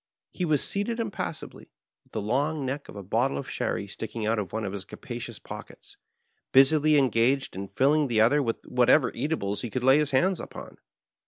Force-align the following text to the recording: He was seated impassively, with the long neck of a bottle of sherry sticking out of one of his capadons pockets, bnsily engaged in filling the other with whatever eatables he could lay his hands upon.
He 0.31 0.45
was 0.45 0.63
seated 0.67 0.99
impassively, 0.99 1.69
with 2.03 2.13
the 2.13 2.23
long 2.23 2.65
neck 2.65 2.89
of 2.89 2.95
a 2.95 3.03
bottle 3.03 3.37
of 3.37 3.47
sherry 3.47 3.85
sticking 3.85 4.25
out 4.25 4.39
of 4.39 4.51
one 4.51 4.65
of 4.65 4.73
his 4.73 4.83
capadons 4.83 5.37
pockets, 5.37 5.95
bnsily 6.51 6.97
engaged 6.97 7.55
in 7.55 7.67
filling 7.67 8.07
the 8.07 8.19
other 8.19 8.41
with 8.41 8.65
whatever 8.65 9.11
eatables 9.13 9.61
he 9.61 9.69
could 9.69 9.83
lay 9.83 9.99
his 9.99 10.09
hands 10.09 10.39
upon. 10.39 10.77